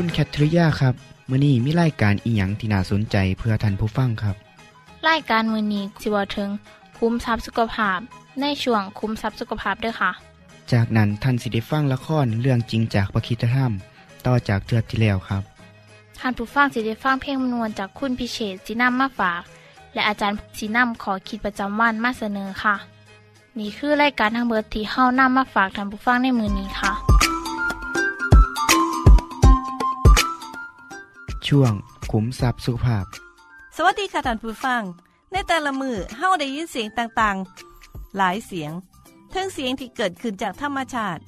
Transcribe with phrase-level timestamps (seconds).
[0.00, 0.94] คุณแคทริยาครับ
[1.30, 4.36] มื้อนี้มีรายการอีหยังที่น่าสนใจเพื่อท่านผู้ฟังครับ
[5.08, 6.50] รายการมือนี้สิเวาถึง
[6.98, 7.98] คุ้มทรัพย์สุขภาพ
[8.40, 10.10] ในช่วงคุ้มทรัพย์สุขภาพด้วยค่ะ
[10.72, 13.72] จากนั้นท่านสิได้ฟังละครเรื่องจริงจากประคีตธรรม
[14.26, 15.42] ต่อจากเทือกที่แล้วครับ
[16.18, 19.42] ท่านผู้ฟังสิได้ฟังเพลงมนวนจากคุณพิเชษสีน้ำมาฝาก
[19.94, 22.74] และอาจารย์สีน้ำขอคิดประจำวันมาเสนอค่ะ
[23.58, 27.15] นี่คือรายการทางเบอร์ที่เฮ้าน้ำมาฝากท่านผู้ฟังในมือนี้ค่ะ
[31.48, 31.72] ช่วง
[32.12, 33.04] ขุมทรัพย์สุขภาพ
[33.76, 34.82] สวัสดีค่ะท่านผู้ฟัง
[35.32, 38.72] ในแต่ละมือเฮาได้ยินเสียงต่างๆ หลายเสียง
[39.32, 41.20] ทั้งเสียงที่เกิดขึ้นจากธรรมชาติ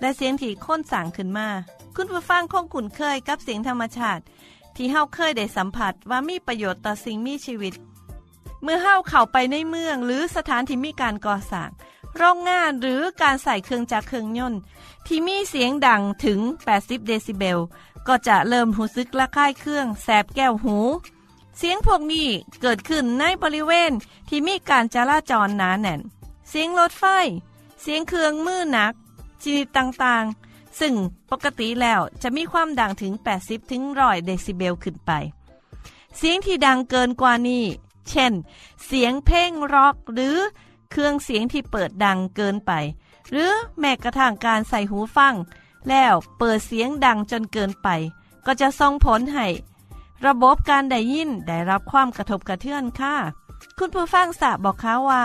[0.00, 1.48] และเสียงที่ค้นสั่งขึ้นมา
[1.96, 4.22] คุณผู้ฟังคงคุ้นเคยกับเสียงธรรมชาติ
[4.76, 7.74] ที่เฮาเคยได้สัมผัสว่ามีประโยชน์ต่อสิ่งมีชีวิต
[8.62, 11.70] เมื่อเฮาเข้าไปในเมืองหรือสถานที่มีการก่อสร้าง
[12.16, 14.60] โรงงานหรือการใส่เครื่องจักรเครื่องยนต์
[15.06, 16.38] ที่มีเสียงดังถึง
[16.74, 17.58] 80 เดซิเบล
[18.08, 20.76] ก็จะเริ่มหูซึกระค่ายเครื่องแสบแก้วหู
[21.56, 22.28] เสียงพวกนี้
[22.60, 23.92] เกิดขึ้นในบริเวณ
[24.28, 26.00] ที่มีการจราจรหนาแน่น
[26.48, 27.04] เสียงรถไฟ
[27.82, 28.92] เสียงเครื่องมือหนัก
[29.42, 30.94] ชนิดต่างๆ ซึ่ง
[31.30, 35.10] ปกติแล้วจะมีความดังถึง 80ถึง100เดซิเบลขึ้นไป
[36.16, 37.64] เสียงที่ดังเกินกว่านี้
[38.08, 38.32] เช่น
[38.86, 40.36] เสียงเพลงร็อกหรือ
[40.90, 42.72] เครื่องเสียงที่เปิดดังเกินไป
[43.30, 45.34] หรือแม้กระทั่งการใส่หูฟัง
[45.88, 47.88] แล้วเปิดเสียงดังจนเกินไป
[48.46, 49.46] ก็จะส่งผลให้
[50.26, 53.14] ระบบการได้ยินได้รับความกระทบกระเทือนค่ะ
[53.78, 55.24] คุณผู้ฟังทราบบอกเขาว่า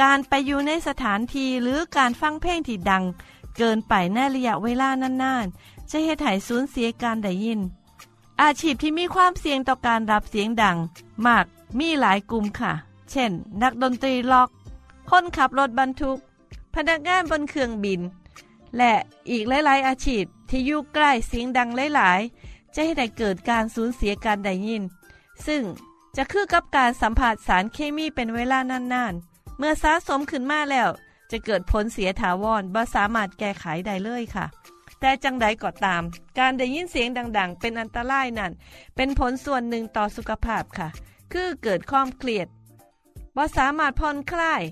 [0.00, 3.04] การไปอยู่ในสถานที่หรือการฟังเพลงที่ดัง
[3.56, 7.60] เกินไปในระยะเวลานานๆ จะเหตุให้สูญเสียการได้ยิน
[8.42, 10.76] อาชีพที่มีความเสี่ยงต่อการรับเสียงดัง
[11.26, 11.44] มาก
[11.78, 12.72] มีหลายกลุ่มค่ะ
[13.10, 13.30] เช่น
[13.62, 14.48] นักดนตรีล็อก
[15.10, 16.18] คนขับรถบรรทุก
[16.74, 18.00] พนักงานบนเครื่องบิน
[18.76, 18.92] และ
[19.30, 24.82] อีกหลาย ๆ อาชีพที่อยู่ใกล้เสียงดังหลาย ๆ จะให้ได้เกิดการสูญเสียการได้ยิน
[25.46, 25.62] ซึ่ง
[26.16, 30.88] จะคือกับการสัมผัสสารเคมีเป็นเวลานานๆ เมื่อสะสมขึ้นมาแล้ว
[31.30, 34.46] จะเกิดผลเสียถาวรบ่สามารถแก้ไขได้เลยค่ะ
[35.00, 36.02] แต่จังใดก็ตาม
[36.38, 37.08] การได้ยินเสียง
[37.38, 38.52] ดัง ๆ เป็นอันตรายนั่น
[38.96, 40.88] เป็นผลส่วนหนึ่งต่อสุขภาพค่ะ
[41.32, 42.46] คือเกิดความเครียด
[43.36, 44.62] บ่สามารถผ่อนคลาย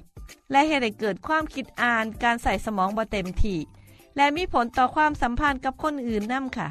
[0.51, 3.59] และเหตุให้เกิดความคิดอ่านการใส่สมองบ่เต็มที่
[4.17, 6.69] และมีผลต่อความสัมพันธ์กับคนอื่นนั่ค่ะ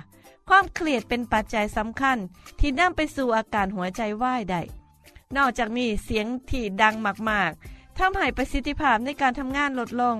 [0.49, 2.17] ความเครียดเป็นปัจจัยสำคัญ
[2.59, 4.61] ที่นำไปสู่อาการหัวใจวายได้
[5.37, 6.95] นอกจากนี้เสียงที่ดัง
[7.29, 10.15] มากๆทำให้ประสิทธิภาพในการทำงานลดลง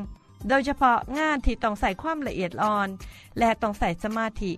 [0.48, 2.88] โดยเฉพาะงานที่ต้องใส่ความละเอียดอ่อน
[3.40, 4.52] และต้องใส่สมาธิ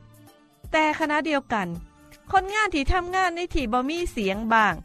[0.72, 1.68] แต่ขณะเดียวกัน
[2.32, 4.76] คนงานที่ทำงานในที่บ่มีเสียงบาง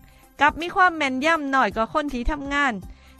[0.40, 2.72] กับมีความแม่นยำหน่อยกว่าคนที่ทำงาน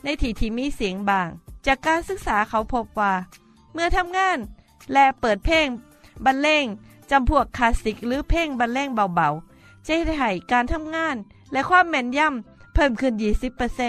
[0.04, 1.28] ในที่ที่มีเสียงบาง
[1.66, 3.12] จากการศึกษาเขาพบว่า
[3.72, 4.38] เมื่อทำงาน
[4.92, 5.66] และเปิดเพลง
[6.24, 6.64] บรรเลง
[7.10, 11.16] จำพวกคลาสสิกหรือเพลงบรรเลงเบาๆ จะให้การทำงาน
[11.52, 13.14] และความแม่นยำเพิ่มขึ้น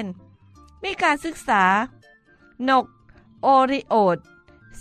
[0.03, 1.63] 20%มีการศึกษา
[2.69, 2.85] นก
[3.41, 4.17] โอริโอด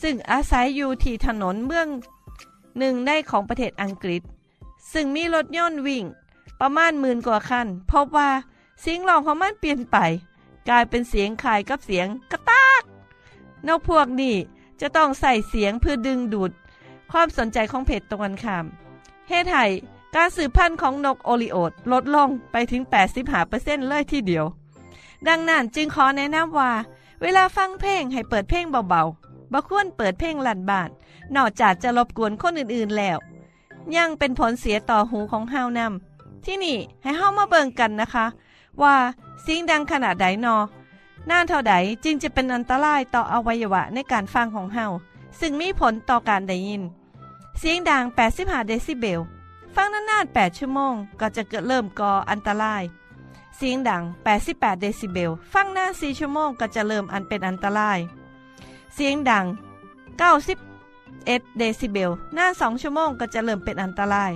[0.02, 1.88] ซึ่งอาศัยอยู่ที่ถนนเมือง
[2.78, 4.22] หนึ่งในของประเทศอังกฤษ
[4.92, 6.04] ซึ่งมีรถยนต์วิ่ง
[6.60, 8.30] ประมาณหมื่นกว่าคัน พบว่า
[8.80, 9.96] เสียงร้องของมันเปลี่ยนไป
[10.68, 12.82] กลายเป็นเสียงคล้ายกับเสียงกระตาก
[13.66, 14.36] นกพวกนี้
[14.82, 16.52] จะต้องใส่เสียงเพื่อดึงดูด
[17.10, 18.64] ความสนใจของเพจตรงกันข้าม
[19.28, 19.64] เฮตุให้
[20.16, 22.82] การสืบพันธุ์ของนกโอริโอดลดลงไปถึง
[23.34, 24.44] 85%เลยทีเดียว
[25.28, 26.70] ดังนั้นจึงขอแนะนำว่า
[27.22, 30.90] เวลาฟังเพลงให้เปิดเพลงเบาๆบ่ควรเปิดเพลงลั่นบาน
[31.36, 33.18] นอกจากจะรบกวนคนอื่นๆแล้ว
[33.96, 38.26] ยังเป็นผลเสียต่อหูของเฮานำที่นี่ให้เฮามาเบิ่งกันนะคะ
[38.82, 38.94] ว่า
[39.42, 40.56] เสียงดังขนาดใดนอ
[41.30, 41.74] นานเท่าใด
[42.04, 44.86] จึงจะเป็นอันตรายต่ออวัยวะในการฟังของเฮา
[45.40, 46.82] ซึ่งมีผลต่อการได้ยิน
[47.58, 48.02] เสียงดัง
[48.36, 49.20] 85 เดซิเบล
[49.74, 52.82] ฟังนานๆ 8 ชั่วโมง ก็จะเกิดเริ่มก่ออันตราย
[53.56, 54.02] เสียงดัง
[54.42, 57.98] 88 เดซิเบล ฟังนาน4ชั่วโมงก็จะเริ่มอันเป็นอันตราย
[58.94, 59.44] เสียงดัง
[60.70, 64.32] 91 เดซิเบลนาน2ชั่วโมงก็จะเริ่มเป็นอันตราย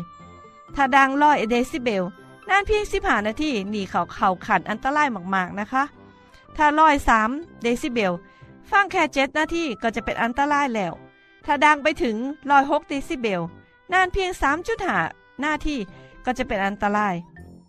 [0.74, 2.04] ถ้าดังร้อยเดซิเบล
[2.50, 5.84] นานเพียง15 นาทีนี่เขาเข่าขันอันตรายมากๆนะคะ
[6.56, 6.96] ถ้าร้อย
[7.28, 8.12] 3เดซิเบล
[8.70, 10.92] ฟังแค่7นาทีก็จะเป็นอันตรายแล้ว
[11.44, 12.16] ถ้าดังไปถึง
[12.50, 13.42] ร้อย6เดซิเบล
[13.92, 14.30] นานเพียง
[14.86, 15.76] 3.5นาที
[16.24, 17.14] ก็จะเป็นอันตราย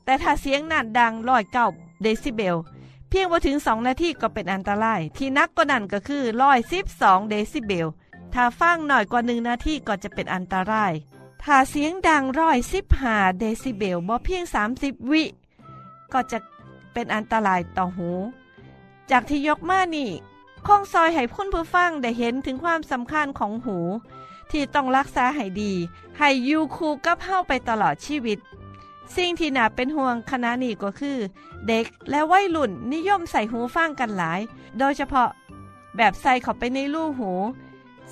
[0.05, 1.67] แต่ถ้าเสียงนั่นดังร้อยเก้า
[2.01, 2.55] เดซิเบล
[3.09, 6.59] เพียงบ่ถึง2นาทีก็เป็นอันตราย ที่นักก็นั่นก็คือร้อย
[6.93, 7.87] 12เดซิเบล
[8.33, 10.93] ถ้าฟังหน่อยกว่า1นาทีก็จะเป็นอันตราย
[11.43, 12.57] ถ้าเสียงดังร้อย
[12.99, 14.43] 15เดซิเบลบ่เพียง
[14.77, 15.23] 30วิ
[16.13, 16.37] ก็จะ
[16.93, 18.09] เป็นอันตรายต่อหู
[19.11, 20.11] จากที่ยกมานี่
[20.67, 23.77] คงซอยให้พุ่นผู้ฟังได้เห็นถึงความสำคัญของหู
[24.51, 25.73] ที่ต้องรักษาให้ดี
[26.17, 28.39] ให้ยูคูกับเฮาไปตลอดชีวิต
[29.15, 31.17] สิ่งที่น่าเป็นห่วงขณะนี้ก็คือ
[31.67, 34.39] เด็กและวัยรุ่นนิยมใส่หูฟังกันหลาย
[34.79, 35.29] โดยเฉพาะ
[35.97, 37.31] แบบใส่เข้าไปในรูหู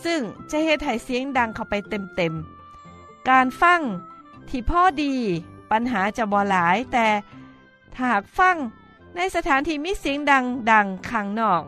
[0.03, 0.21] ซึ่ง
[0.51, 3.81] จะเฮ็ดให้เสียงดังเข้าไปเต็มๆ การฟัง
[4.49, 5.13] ที่พ่อดี
[5.71, 7.07] ปัญหาจะบ่หลายแต่
[7.93, 8.55] ถ้าหากฟัง
[9.15, 11.61] ในสถานที่มีเสียงดังดังข้างนอก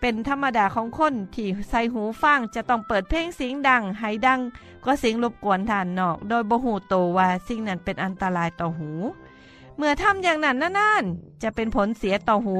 [0.00, 4.40] เป็นธรรมดาของคนที่ใส่หูฟังจะต้องเปิดเพลงเสียงดังให้ดัง
[4.84, 8.90] ก็เสียงรบกวนทานนอก โดยบ่หูโตวว่าสิ่งนั้นเป็นอันตรายต่อหู
[9.76, 12.58] เมื่อทำอย่างนั้นนานๆ จะเป็นผลเสียต่อหู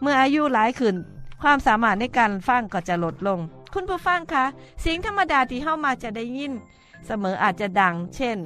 [0.00, 0.96] เมื่ออายุหลายขึ้น
[1.42, 3.38] ความสามารถในการฟังก็จะลดลง
[3.72, 4.44] คุณผู้ฟังคะ
[4.80, 6.52] เสียงธรรมดาที่เข้ามาจะได้ยิน
[7.06, 8.38] เสมออาจจะดัง เช่น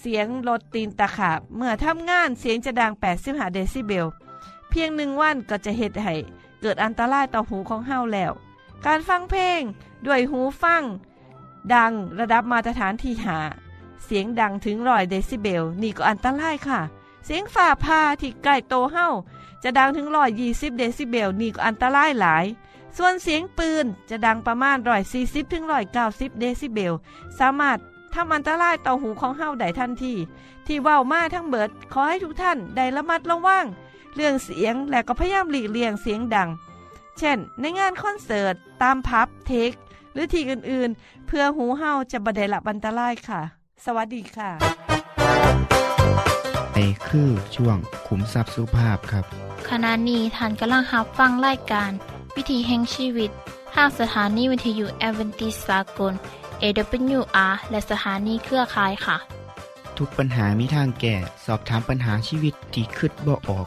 [0.00, 2.92] เสียงรถตีนตะขาบ เมื่อทำงานเสียงจะดัง
[3.22, 4.06] 85 เดซิเบล
[4.74, 6.14] พียงหนึ่งวันก็จะเหตุให้
[6.60, 8.32] เกิดอันตรายต่อหูของเฮาแล้ว
[8.86, 9.60] การฟังเพลง
[10.06, 10.82] ด้วยหูฟัง
[11.74, 13.38] ดังระดับมาตรฐานที่หา
[14.04, 16.80] เสียงดังถึงร้อยเดซิเบล นี่ก็อันตรายค่ะ
[17.24, 19.08] เสียงฟ้าผ่าที่ใกล้โตเฮา
[19.62, 22.44] จะดังถึงร้อยยี่สิบเดซิเบลนี่ก็อันตรายหลาย
[22.96, 26.94] ส่วนเสียงปืนจะดังประมาณร้อยสี่สิบถึงร้อยเก้าสิบเดซิเบล
[27.38, 27.78] สามารถ
[28.14, 30.14] ทำอันตรายต่อหูของเฮาได้ทันที
[30.66, 33.64] ที่เว้ามาทั้งเบิดขอให้ทุกท่านได้ระมัดระวัง
[34.14, 36.48] เรื่องเสียงและก็พยายามหลีกเลี่ยงเสียงดัง
[37.18, 39.72] เช่น ในงานคอนเสิร์ต ตามผับเธค
[40.12, 43.40] หรือที่อื่นๆ เพื่อหูเฮาจะบไดรับอันตรายค่ะ
[43.84, 44.50] สวัสดีค่ะ
[46.72, 46.76] ไป
[47.08, 47.76] คือช่วง
[48.06, 49.24] ขุมทรัพย์สุภาพครับ
[49.70, 51.90] ขณะนี้ท่านกำลังรับฟังรายการ
[52.36, 53.30] วิถีแห่งชีวิต
[53.74, 56.12] ทางสถานีวิทยุแอเวนติสากล
[56.62, 59.16] AWR และสถานีเครือข่ายค่ะ
[59.98, 61.16] ทุกปัญหามีทางแก้
[61.46, 63.66] สอบถามปัญหาชีวิตที่คิดบ่ออก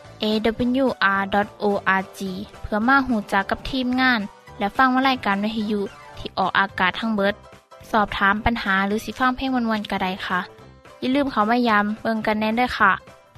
[0.23, 2.19] awr.org
[2.61, 4.19] เพื่อมาหูจักกับทีมงาน
[4.59, 5.81] และฟังวารายการวิทยุ
[6.17, 7.35] ที่ออกอากาศทั้งเบิด
[7.91, 10.39] สอบถามปัญหาหรือสิฟังเพลงวันๆกระไดค่ะ
[10.99, 12.91] อย่าลืมเขามายามเบิงกันแน่นด้วยค่ะ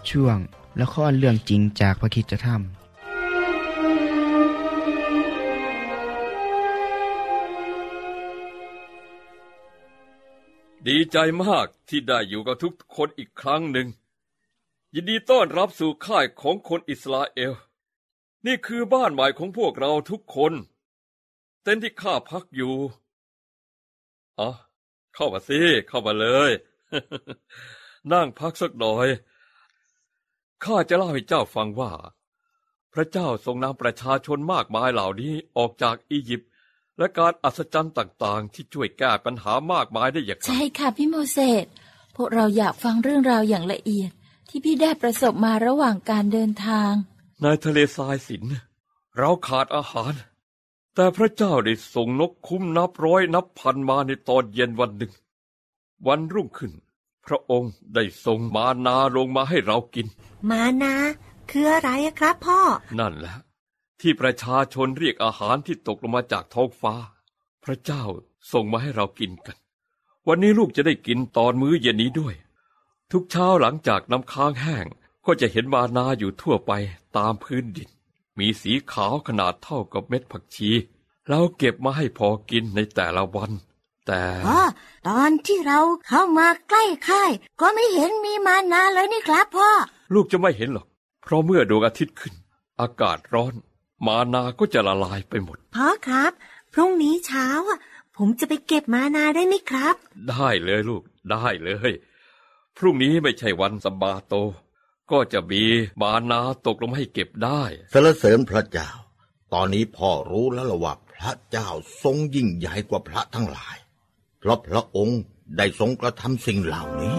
[0.09, 0.37] ช่วง
[0.81, 2.83] ละครเรื่องจริงจากพระคิดจะทำ
[10.87, 13.87] ดีใจมากที่ได้อยู่กับทุกคนอีกครั้งหนึ่ง
[14.95, 17.53] ยินดีต้อนรับสู่ค่ายของคนอิสราเอล
[18.45, 20.53] นี่คือบ้านใหม่ของพวกเราทุกคน
[21.63, 22.75] เต็นท์ที่ข้าพักอยู่
[24.39, 24.49] อ๋อ
[25.13, 26.51] เข้ามาสิเข้ามาเลย
[28.11, 29.07] นั่งพักสักหน่อย
[30.63, 31.91] ข้าจะเล่าให้เจ้าฟังว่า
[32.93, 36.49] พระเจ้าทรงนำประชาชนมากมายเหล่านี้ออกจากอียิปต์
[36.97, 41.65] และการอัศจรรย์ต่างๆ ที่ช่วยแก้ปัญหามากมายได้อย่างไรใช่ค่ะพี่โมเสส
[42.15, 44.11] พวกเราอยากฟังเรื่องราวอย่างละเอียด
[44.55, 46.91] ที่พี่ได้ประสบมาระหว่างการเดินทาง
[47.41, 48.43] ในทะเลทรายสิน
[49.17, 50.13] เราขาดอาหาร
[50.95, 55.11] แต่พระเจ้าได้ส่งนกคุ้มนับร้อยนับพันมาในตอนเย็นวันหนึ่ง
[56.07, 56.71] วันรุ่งขึ้น
[57.25, 60.07] พระองค์ได้ส่งมานาลงมาให้เรากิน
[60.49, 60.93] มานา
[61.51, 62.59] คืออะไรอะครับพ่อ
[62.99, 63.35] นั่นแหละ
[64.01, 66.95] ที่ประชาชนเรียกอาหารที่ตกลงมาจากท้องฟ้า
[67.63, 68.03] พระเจ้า
[68.51, 69.57] ส่งมาให้เรากินกัน
[70.27, 72.35] วันนี้ลูกจะได้กินตอนมื้อเย็นนี้ด้วย
[73.13, 74.85] ทุกเช้าหลังจากน้ำค้างแห้ง
[75.25, 76.71] ก็จะเห็นมานาอยู่ทั่วไป
[77.17, 77.89] ตามพื้นดิน
[78.39, 80.69] มีสีขาวขนาดเท่ากับเม็ดผักชี
[81.29, 83.51] เราเก็บมาให้พอกินในแต่ละวัน
[84.07, 84.61] แต่พ่อ
[85.07, 89.69] ตอนที่เราเข้ามาใกล้ค่าย ก็ไม่เห็นมีมานาเลยนี่ครับพ่อ
[90.13, 90.87] ลูกจะไม่เห็นหรอก
[91.23, 92.33] เพราะเมื่อดวงอาทิตย์ขึ้น
[92.81, 93.53] อากาศร้อน
[94.07, 96.31] มานาก็จะละลายไปหมด พ่อครับ
[96.73, 97.79] พรุ่งนี้เช้าอะ
[98.17, 99.95] ผมจะไปเก็บมานาได้ไหมครับ
[100.29, 101.01] ได้เลยลูก
[101.31, 101.91] ได้เลย
[102.77, 104.33] พรุ่งนี้ไม่ใช่วันสบาโต
[105.11, 105.63] ก็จะมี
[106.01, 107.61] มานาตกลงมาให้เก็บได้
[107.93, 108.89] สรรเสริญพระเจ้า
[109.53, 111.67] ตอนนี้พ่อรู้แล้วละว่าพระเจ้า
[112.03, 113.77] ทรงยิ่งใหญ่กว่าพระทั้งหลาย
[114.39, 115.19] เพราะพระองค์
[115.57, 117.17] ได้ทรงกระทำสิ่งเหล่านี้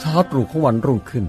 [0.00, 1.26] เช้าตรู่ของวันรุ่งขึ้น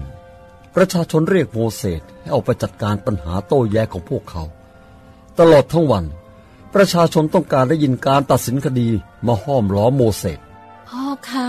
[0.74, 4.42] ประชาชนเรียกโมเสสให้ออกไปจัดการปัญหาโต้แย้งของพวกเขา
[5.38, 6.04] ตลอดทั้งวัน
[6.74, 8.88] ประชาชนต้องการได้ยินการตัดสินคดี
[9.26, 10.38] มาห้อมล้อมโมเสส
[10.88, 11.46] พ่อคะ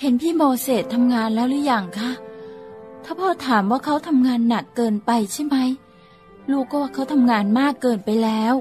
[0.00, 2.10] เห็นพี่โมเสสทำงานแล้วหรือยังคะ
[3.04, 5.56] ถ้าพ่อถามว่าเขาทำงานหนักเกินไปใช่ไหม
[6.50, 8.54] ลูกก็ว่าเขาทำงานมากเกินไปแล้ว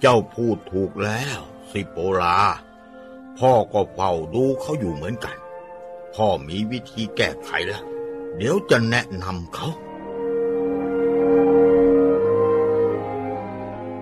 [0.00, 1.38] เจ้าพูดถูกแล้ว
[1.70, 2.38] สิโปลา
[3.38, 5.36] พ่อก็เฝ้าดูเขาอยู่เหมือนกัน
[6.14, 7.84] พ่อมีวิธีแก้ไขแล้ว
[8.36, 9.68] เดี๋ยวจะแนะนำเขา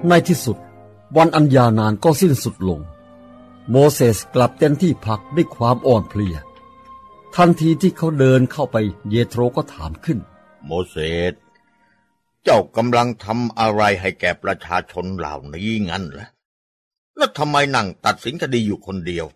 [0.08, 0.56] ในที่สุด
[1.14, 2.80] วันอันยาวนานก็สิ้นสุดลง
[3.70, 6.36] โมเสสกลับเต็มที่พักด้วยความอ่อนเพลีย
[7.36, 8.76] ทันทีที่เขาเดินเข้าไป
[9.08, 10.18] เยโทรก็ถามขึ้น
[10.66, 10.96] โมเส
[11.32, 11.34] ส
[12.42, 16.28] เจ้ากำลังทำอะไรให้แก่ประชาชนเหล่านี้งั้นเหรอ
[17.16, 19.26] แล้วทำไมนั่งตัดสินคดีอยู่คนเดียว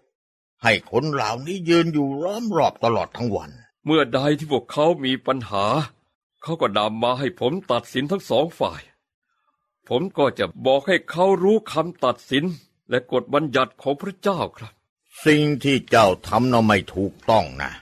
[0.63, 3.51] ให้คนเหล่านี้ยืนอยู่ล้อมรอบตลอดทั้งวัน
[3.85, 5.65] เมื่อใดที่พวกเขามีปัญหา
[6.43, 8.81] เขาก็นำมาให้ผมตัดสินทั้งสองฝ่าย
[9.91, 12.45] ผมก็จะบอกให้เขารู้คำตัดสิน
[12.91, 14.73] และกฎบัญญัติของพระเจ้าครับ
[15.27, 17.73] สิ่งที่เจ้าทำน่ะไม่ถูกต้องนะ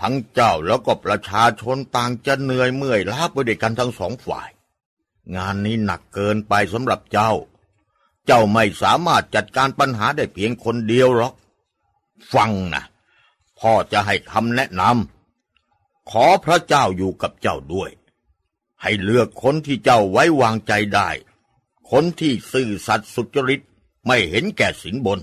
[0.00, 4.48] ทั้งเจ้าแล้วก็ประชาชนต่างจะเหนื่อยเมื่อยล้าไปด้วยกันทั้งสองฝ่าย
[5.36, 7.32] งานนี้หนักเกินไปสำหรับเจ้า
[8.26, 11.34] เจ้าไม่สามารถจัดการปัญหาได้เพียงคนเดียวหรอก
[12.34, 12.84] ฟังนะ
[13.58, 17.90] พ่อจะให้คำแนะนำขอพระเจ้าอยู่กับเจ้าด้วย
[18.82, 21.10] ให้เลือกคนที่เจ้าไว้วางใจได้
[21.90, 23.60] คนที่ซื่อสัตย์สุจริต
[24.06, 25.20] ไม่เห็นแก่สินบน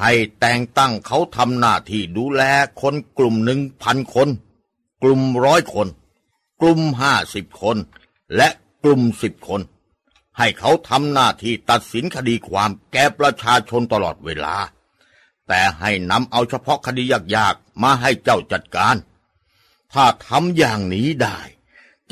[0.00, 2.42] ให้แต่งตั้งเขาทำหน้าที่ดูแล
[2.80, 4.28] คนกลุ่มหนึ่งพันคน
[5.02, 5.88] กลุ่มร้อยคน
[6.60, 7.76] กลุ่มห้าสิบคน
[8.36, 8.48] และ
[8.84, 9.60] กลุ่มสิบคน
[10.38, 14.56] ให้เขาทำหน้าที่ตัดสินคดีความแก่ประชาชนตลอดเวลา
[15.48, 17.04] แต่ให้นำเอาเฉพาะคดี
[17.36, 18.96] ยากๆมาให้เจ้าจัดการ
[19.92, 21.38] ถ้าทำอย่างนี้ได้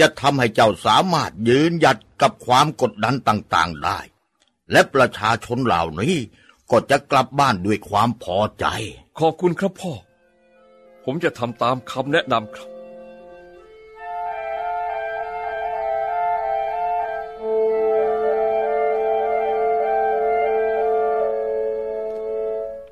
[0.01, 3.99] จะทำให้เจ้าสามารถยืนหยัดกับความกดดันต่างๆได้
[4.71, 6.17] และประชาชนเหล่านี้
[6.71, 8.67] ก็จะกลับบ้านด้วยความพอใจ
[9.19, 9.93] ขอบคุณครับพ่อ
[11.05, 12.69] ผมจะทำตามคำแนะนำครับ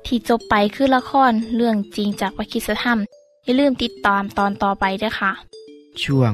[0.05, 2.99] ที่จบไปคือละครเรื่องจริงจากวิคิสธรรม
[3.43, 5.31] อย่าลืมติดตามตอนต่อไปด้วยค่ะ
[6.03, 6.33] ช่วง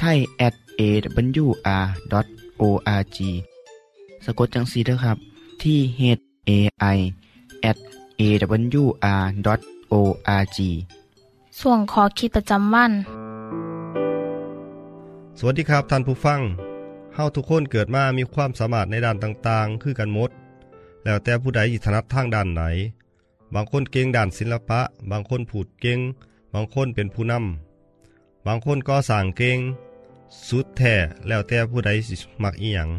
[0.00, 1.58] ไทย at awr.org
[4.24, 5.18] สะกดจังสีนะครับ
[5.62, 6.00] ที่ h
[6.48, 6.50] a
[6.96, 6.98] i
[7.70, 7.78] at
[8.20, 9.48] awr.org
[11.60, 12.92] ส่วนขอคิดประจำวัน
[15.38, 16.40] สวัสดีครับท่านผู้ฟัง
[17.14, 20.30] เฮาทุกคนเกิดมามีความสามารถในด้านต่างๆ คือกันหมด
[21.04, 22.62] แล้วแต่ผู้ใดสิถนัดทางด้านไหน
[23.54, 24.80] บางคนเก่งด้านศิลปะ
[25.10, 25.98] บางคนพูดเก่ง
[26.54, 29.58] บางคนเป็นผู้นำบางคนก็สั่งเก่ง
[30.48, 30.94] สุดแท้
[31.26, 32.90] แล้วแต่ผู้ใดสิมักอีหยัง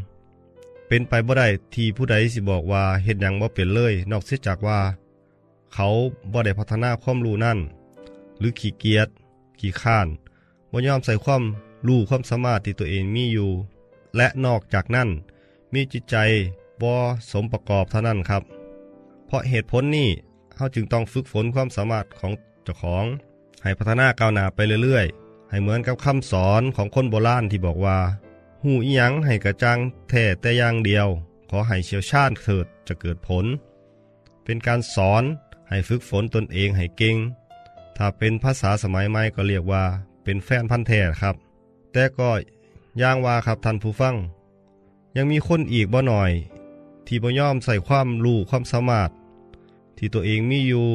[0.87, 4.79] เป็นไปบ่ได้ที่ผู้ใดสิบอกว่าเฮ็ดหยังบ่เป็นเลย นอกเสียจากว่า
[5.73, 5.87] เขา
[6.31, 7.59] บ่ได้พัฒนาความรู้นั่น
[8.39, 9.07] หรือขี้เกียจ
[9.59, 10.07] ขี้ข้าน
[10.71, 11.43] บ่ยอมใส่ความ
[11.87, 13.49] รู้ความสามารถที่ตัวเองมีอยู่
[14.15, 15.09] และนอกจากนั้น
[15.73, 16.15] มีจิตใจ
[16.81, 16.91] บ่
[17.31, 18.43] สมประกอบเท่านั้นครับ
[19.27, 20.09] เพราะเหตุผลนี้
[20.55, 22.31] เฮาจึงต้องฝึกฝนความสามารถของ
[22.63, 23.05] เจ้าของ
[23.63, 27.99] ให้พัฒนาก้าวหน้าไปเรื่อยๆ ให้เหมือนกับคำสอนของคนโบราณที่บอกว่า
[28.63, 29.77] หูอียังให้กระจัง
[30.09, 31.07] แท้แต่อย่างเดียว
[31.49, 33.45] ขอให้เชี่ยวชาญเถิดจะเกิดผล
[34.43, 35.23] เป็นการสอน
[35.69, 37.15] ให้ฝึกฝนตนเองให้เก่ง
[37.97, 39.83] ถ้าเป็นภาษาสมัยใหม่ก็เรียกว่า
[40.23, 41.35] เป็นแฟนพันธุ์แท้ครับ
[41.91, 42.29] แต่ก็
[43.01, 44.15] ย่างว่าครับท่านผู้ฟัง
[45.15, 46.31] ยังมีคนอีกบ่หน่อย
[47.07, 49.09] ที่บ่ยอมใส่ความรู้ความสามารถ
[49.97, 50.87] ที่ตัวเองมีอยู่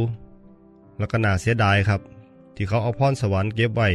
[0.99, 2.01] แล้วก็น่าเสียดายครับ
[2.55, 3.89] ที่เขาเอาพรสวรรค์เก็บไว้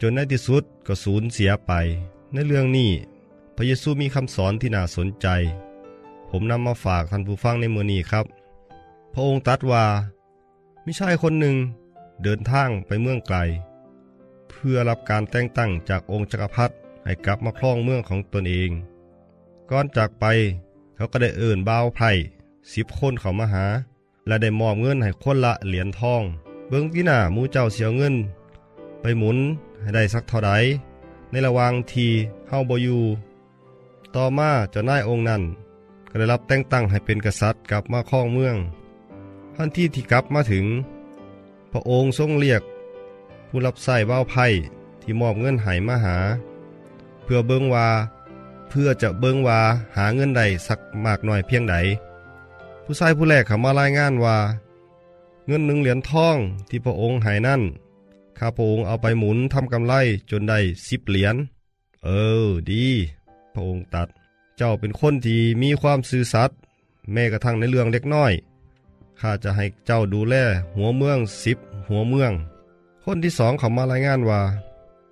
[0.00, 1.72] จนในที่สุดก็สูญเสียไป
[2.32, 2.90] ในเรื่องนี้
[3.56, 5.26] พระเยซูมีคำสอนที่น่าสนใจ
[6.30, 8.26] ผมนำมาฝากท่านผู้ฟังในมือนี้ครับ
[9.12, 9.84] พระองค์ตรัสว่า
[10.84, 11.56] มิใช่คนหนึ่ง
[12.22, 13.38] เดินทางไปเมืองไกล
[14.50, 18.70] เพื่อรับการแต่งตั้งจากองค์จักรพรรดิให้กลับมาครองเมืองของตนเอง
[19.70, 20.24] ก่อนจากไป
[20.96, 22.10] เขาก็ได้เอิ่นบ่าวไผ่
[22.72, 23.66] สิบคนเขามาหา
[24.26, 26.22] และได้มอบเงินให้คนละเหรียญทอง
[26.68, 28.14] เบื้องที่หน้ามูเจ้าเสียเงิน
[29.00, 29.38] ไปหมุน
[29.80, 30.52] ให้ได้สักเท่าใด
[31.30, 32.06] ในระหว่างที
[32.48, 33.02] เฮาบอยู่
[34.14, 35.42] ต่อมาเจ้านายองค์นั้น
[36.10, 38.56] ก็ได้รับแต่งตั้งให้เป็นกษัตริย์กลับมาครองเมือง
[39.56, 40.66] ทันทีที่กลับมาถึง
[41.72, 42.62] พระองค์ทรงเรียก
[43.48, 44.46] ผู้รับใส่ว่าไพ่
[45.02, 46.16] ที่มอบเงินให้มาหา
[47.22, 47.88] เพื่อเบิงว่า
[48.68, 49.60] เพื่อจะเบิงว่า
[49.96, 51.76] หาเงินใดสักมากหน่อยเพียงใด
[52.84, 54.38] ผู้ชายผู้แรกเขามารายงานว่า
[55.46, 56.36] เงินหนึ่งเหรียญทอง
[56.68, 57.62] ที่พระองค์ให้นั่น
[58.42, 59.94] ข้าพระองค์เอาไปหมุนทำกำไร
[60.30, 61.36] จนได้สิบเหรียญ
[62.04, 62.08] เอ
[62.44, 62.86] อ ดี
[63.52, 64.08] พระองค์ตัด
[64.56, 66.56] เจ้าเป็นคนที่มีความซื่อสัตย์
[67.12, 68.32] แม้กระทั่งในเรื่องเล็กน้อย
[69.20, 70.34] ข้าจะให้เจ้าดูแล
[70.76, 72.32] หัวเมืองสิบหัวเมือง
[73.04, 74.40] คนที่สองเขามารายงานว่า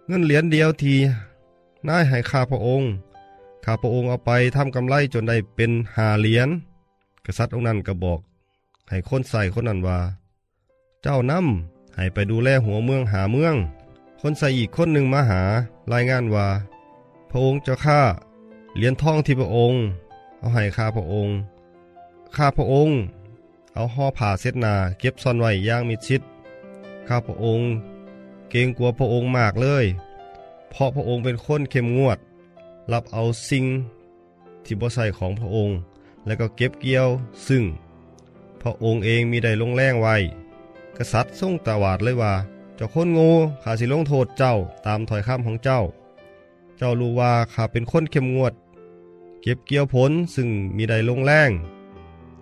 [0.06, 0.94] เงินเหรียญเดียวที
[1.88, 2.90] นายให้ข้าพระองค์
[3.64, 6.48] ข้าพระองค์เอาไปทำกำไรจนได้เป็นหาเหรียญ
[7.24, 8.20] กษัตริย์องค์นั้นก็บอก
[8.88, 9.98] ให้คนใส่คนนั้นว่า
[11.02, 13.54] เจ้านำ ให้ไปดูแลหัวเมืองหาเมือง
[14.20, 15.42] คนใส่อีกคนหนึ่งมาหา
[15.92, 16.48] รายงานว่า
[17.30, 18.00] พระองค์เจ้าข้า
[18.74, 19.80] เหรียญทองที่พระองค์
[20.38, 21.34] เอาให้ข้าพระองค์
[22.36, 22.96] ข้าพระองค์
[23.74, 26.22] เอาห่อผ้าเช็ดนาเก็บซ่อนไว้อย่างมิดชิด
[27.08, 27.68] ข้าพระองค์
[28.50, 29.84] เกรงกลัวพระองค์มากเลย
[30.70, 32.18] เพราะพระองค์เป็นคนเข้มงวด
[32.92, 33.64] รับเอาสิ่ง
[34.64, 35.76] ที่บ่ใส่ของพระองค์
[36.26, 37.08] แล้วก็เก็บเกี่ยว
[37.46, 37.62] ซึ่ง
[38.62, 40.16] พระองค์เองมีได้ลงแรงไว้
[40.98, 42.34] กษัตริย์ทรงตวาดเลยว่า
[42.76, 43.30] เจ้าคนโง่
[43.62, 44.54] ข้าสิลงโทษเจ้า
[44.86, 45.80] ตามถอยคำของเจ้า
[46.78, 48.54] เจ้ารู้ว่าข้าเป็นคนเข้มงวด
[49.42, 51.50] เก็บเกี่ยวผลซึ่งมีได้ลงแรง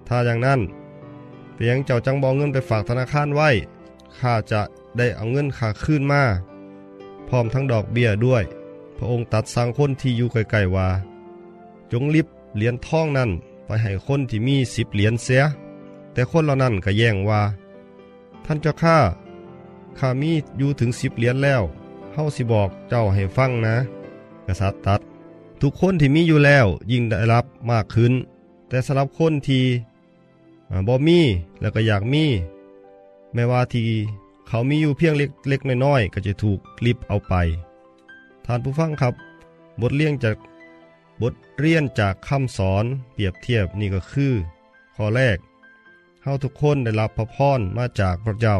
[0.06, 0.60] ถ้าอย่างนั้น
[1.54, 3.48] เพียงเจ้าจังบองเงินไปฝากธนาคารไว้
[4.18, 4.60] ข้าจะ
[4.98, 6.22] ได้เอาเงินข้าคืนมา
[7.28, 8.44] พร้อมทั้งดอกเบี้ยด้วย
[8.96, 10.88] พระองค์ตัดสั่งคนที่อยู่ไกลๆว่า
[11.92, 13.30] จงรีบเหรียญทองนั้น
[13.66, 15.42] ไปให้คนที่มีสิบเหรียญเสีย
[16.12, 17.40] แต่คนเหล่านั้นก็แย่งว่า
[18.46, 18.98] ท่านเจ้าข้า
[19.98, 21.62] ข้ามีอยู่ถึงสิบเหรียญแล้ว
[22.12, 23.76] เฮาสิบอกเจ้าให้ฟังนะ
[24.46, 25.00] กษัตริย์ตัด
[25.60, 28.12] ทุกคนที่มีอยู่แล้วยิ่งได้รับมากขึ้น
[28.68, 29.64] แต่สำหรับคนที่
[30.70, 31.20] อ่าบ่มี
[31.60, 32.24] แล้วก็อยากมี
[33.34, 33.82] แม้ว่าที่
[34.48, 37.34] เขามีอยู่เพียงเล็กเล็กน้อยๆก็จะถูกลิบเอาไป
[38.44, 39.14] ท่านผู้ฟังครับ
[39.80, 40.36] บทเรียนจาก
[41.22, 44.32] บทเรียนจากคำสอนเปรียบเทียบนี่ก็คือ
[44.94, 45.36] ข้อแรก
[46.28, 48.58] เฮาทุกคนได้รับพระพรมาจากพระเจ้า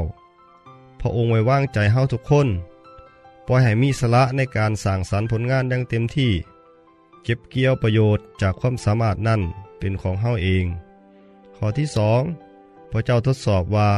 [1.00, 2.48] พระองค์ไว้วางใจเฮาทุกคน
[3.46, 6.32] ปล่อยให้มีสละในการสร้างสรรค์ผลงานอย่างเต็มที่
[7.22, 9.40] เก็บเกี่ยวประโยชน์จากความสามารถนั่น
[9.78, 10.64] เป็นของเฮาเอง
[11.56, 12.22] ข้อที่สอง
[12.90, 13.90] พระเจ้าทดสอบว่า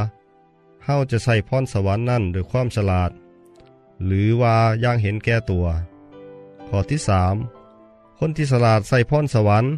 [0.85, 3.11] เฮาจะใส่พรสวรรค์นั่นด้วยความฉลาด
[4.05, 5.67] หรือว่าย่างเห็นแก่ตัว
[6.69, 7.35] ข้อที่สาม
[8.19, 9.73] คนที่ฉลาดใส่พรสวรรค์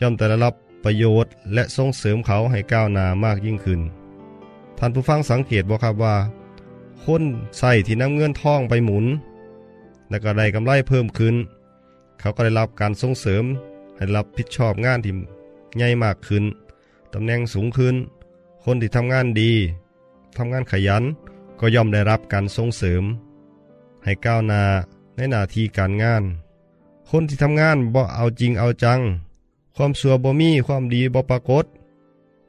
[0.00, 0.54] ย่อมแต่ได้รับ
[0.88, 3.80] ประโยชน์ และส่งเสริมเขาให้ก้าวหน้ามากยิ่งขึ้น
[4.78, 6.16] ท่านผู้ฟังสังเกตบ่ครับว่า
[7.04, 7.22] คน
[7.58, 9.06] ใส่ที่นำเงินทองไปหมุน
[10.10, 11.34] และก็ได้กำไรเพิ่มขึ้น
[12.20, 13.44] เขาก็ได้รับการส่งเสริม
[13.96, 15.14] ให้รับผิดชอบงานที่
[15.76, 16.44] ใหญ่มากขึ้น
[17.12, 17.94] ตำแหน่งสูงขึ้น
[18.64, 19.52] คนที่ทำงานดี
[20.36, 21.04] ทำงานขยัน
[21.60, 23.02] ก็ย่อมได้รับการส่งเสริม
[24.04, 24.62] ให้ก้าวหน้า
[25.16, 26.22] ในหน้าที่การงาน
[27.10, 29.00] คนที่ทำงานบ่เอาจริงเอาจัง
[29.76, 31.64] ความสัวบ่มีความดีบ่ปรากฏ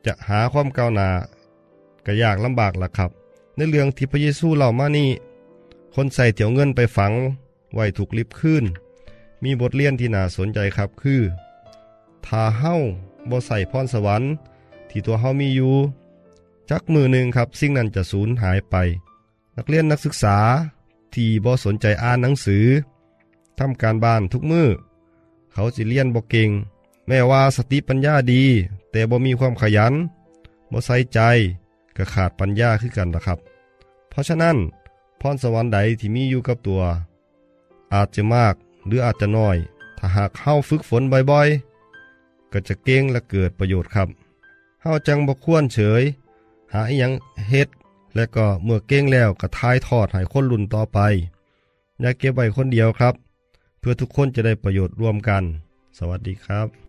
[0.05, 1.09] จะหาความก้าวหน้า
[2.05, 3.11] ก็ยากลำบากล่ะครับ
[3.55, 5.09] ในเรื่องที่พระเยซูเล่ามานี่
[5.95, 7.13] คนใส่เถียวเงินไปฝัง
[7.73, 8.63] ไว้ถูกลิบขึ้น
[9.43, 11.21] มีบทเรียนที่น่าสนใจครับคือ
[12.25, 12.75] ถ้าเฮ้า
[13.29, 14.31] บ่ใส่พรสวรรค์
[14.89, 15.75] ที่ตัวเฮามีอยู่
[16.69, 18.75] จักมือหนึ่งครับ สิ่งนั้นจะสูญหายไป
[19.57, 20.37] นักเรียนนักศึกษา
[21.13, 22.65] ที่บ่สนใจอ่านหนังสือ
[23.59, 24.67] ทำการบ้านทุกมือ
[25.53, 26.49] เขาสิเรียนบ่เก่ง
[27.11, 28.43] แม้ว่าสติปัญญาดี
[28.91, 29.93] แต่บ่มีความขยัน
[30.71, 31.19] บ่ใส่ใจ
[31.97, 33.39] ก็ขาดปัญญาคือกันนะครับ
[34.09, 34.57] เพราะฉะนั้น
[35.21, 36.81] พรสวรรค์ใดที่มีอยู่กับตัว
[37.93, 39.57] อาจจะมากหรืออาจจะน้อย
[39.97, 44.07] ถ้าหากเฮาฝึกฝนบ่อยๆ ก็จะเก่งและเกิดประโยชน์ครับ
[44.81, 46.03] เฮาจังบ่ควรเฉย
[46.73, 47.11] หาอยัง
[47.49, 47.67] เฮ็ด
[48.15, 50.99] และก็เมื่อเก่งแล้วก็ทายทอดให้คนรุ่นต่อไป
[51.99, 53.13] อย่าเก็บไว้คนเดียวครับ
[53.79, 55.43] เพื่อทุกคนจะได้ประโยชน์ร่วมกัน
[55.97, 56.88] สวัสดีครับ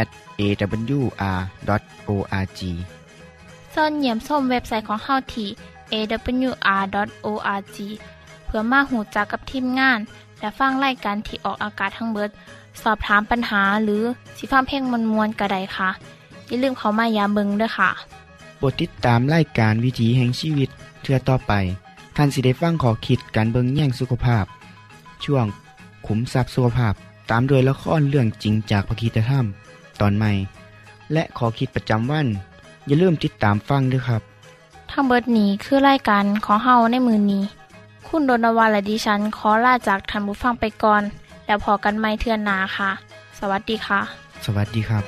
[0.00, 0.08] at
[0.40, 1.50] awr.org
[3.74, 5.48] ส่วนเหยี่ยมส้มเว็บไซต์ของเฮาที่
[5.92, 7.76] awr.org
[8.46, 9.98] เพื่อมาหูจักกับทีมงาน
[10.40, 12.30] และฟังไล่การที่ออกอากาศทั้งเบิด
[12.82, 14.02] สอบถามปัญหาหรือ
[14.36, 15.90] สิฟ้าเพลงมวลมวลๆกระไดค่ะ
[16.46, 17.90] อย่าลืมเขามายามเบิงด้วยค่ะ
[18.56, 20.68] โปรดติดตามรายการวิถีแห่งชีวิต
[21.02, 21.52] เทือต่อไป
[22.16, 24.44] ท่านสิได้ฟังขอคิดการเบิงแย่งสุขภาพ
[25.24, 25.46] ช่วง
[26.06, 26.94] ขุมทรัพย์สุขภาพ
[27.30, 29.46] ตามโดยละครเรื่องจริงจากพระคีตธรรม
[30.00, 30.32] ตอนใหม่
[31.12, 32.26] และขอคิดประจำวัน
[32.86, 34.22] อย่าลืมติดตามฟังด้วยครับ
[34.90, 37.44] ทั้งเบิดนี้คือไล่กันขอเฮาในมือนนี้
[38.06, 41.02] คุณโดนวาและดิฉันขอลาจากทันบุฟังไปก่อน
[41.46, 42.90] แล้วพอกันไม่เทื่อนนาค่ะ
[43.38, 44.00] สวัสดีค่ะ
[44.44, 45.04] สวัสดีครับ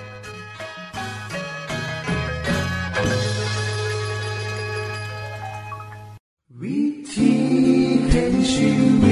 [6.61, 6.81] วิ
[7.12, 7.33] ธี
[8.09, 8.68] เห็นชี
[9.02, 9.12] วิ